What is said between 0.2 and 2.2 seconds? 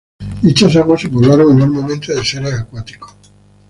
Dichas aguas se poblaron enormemente